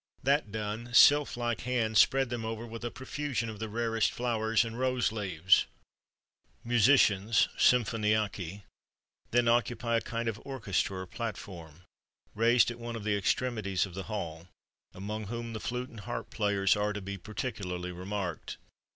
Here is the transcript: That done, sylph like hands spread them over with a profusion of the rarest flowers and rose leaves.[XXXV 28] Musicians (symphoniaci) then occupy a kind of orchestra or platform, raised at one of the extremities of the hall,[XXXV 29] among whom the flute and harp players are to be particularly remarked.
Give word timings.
That 0.23 0.51
done, 0.51 0.91
sylph 0.95 1.37
like 1.37 1.61
hands 1.61 1.99
spread 1.99 2.31
them 2.31 2.43
over 2.43 2.65
with 2.65 2.83
a 2.83 2.89
profusion 2.89 3.49
of 3.49 3.59
the 3.59 3.69
rarest 3.69 4.11
flowers 4.11 4.65
and 4.65 4.79
rose 4.79 5.11
leaves.[XXXV 5.11 5.67
28] 6.63 6.67
Musicians 6.67 7.47
(symphoniaci) 7.55 8.63
then 9.29 9.47
occupy 9.47 9.97
a 9.97 10.01
kind 10.01 10.27
of 10.27 10.41
orchestra 10.43 11.01
or 11.01 11.05
platform, 11.05 11.83
raised 12.33 12.71
at 12.71 12.79
one 12.79 12.95
of 12.95 13.03
the 13.03 13.15
extremities 13.15 13.85
of 13.85 13.93
the 13.93 14.05
hall,[XXXV 14.09 14.47
29] 14.93 15.03
among 15.03 15.27
whom 15.27 15.53
the 15.53 15.59
flute 15.59 15.91
and 15.91 15.99
harp 15.99 16.31
players 16.31 16.75
are 16.75 16.93
to 16.93 17.01
be 17.01 17.19
particularly 17.19 17.91
remarked. 17.91 18.57